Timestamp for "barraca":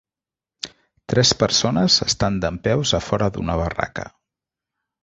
3.65-4.09